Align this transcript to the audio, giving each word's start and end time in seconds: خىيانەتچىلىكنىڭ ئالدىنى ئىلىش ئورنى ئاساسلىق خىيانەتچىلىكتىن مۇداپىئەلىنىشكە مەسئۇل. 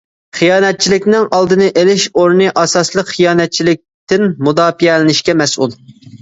خىيانەتچىلىكنىڭ 0.35 1.27
ئالدىنى 1.39 1.67
ئىلىش 1.81 2.05
ئورنى 2.21 2.47
ئاساسلىق 2.61 3.11
خىيانەتچىلىكتىن 3.11 4.27
مۇداپىئەلىنىشكە 4.49 5.37
مەسئۇل. 5.45 5.79